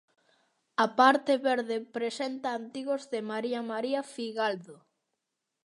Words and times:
A 0.85 0.87
parte 0.99 1.33
verde 1.49 1.77
presenta 1.97 2.47
artigos 2.59 3.01
de 3.11 3.19
María 3.31 3.61
María 3.71 4.01
Fidalgo. 4.13 4.77